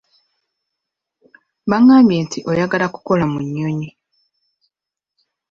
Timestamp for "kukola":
2.93-3.23